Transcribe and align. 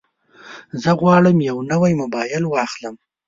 زه 0.81 0.89
غواړم 0.99 1.37
یو 1.49 1.57
نوی 1.71 1.93
موبایل 2.01 2.43
واخلم. 2.47 2.95